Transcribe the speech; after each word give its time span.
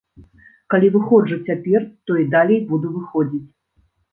Калі 0.73 0.87
выходжу 0.95 1.37
цяпер, 1.51 1.85
то 2.09 2.17
і 2.25 2.27
далей 2.37 2.59
буду 2.73 2.87
выходзіць. 2.95 3.47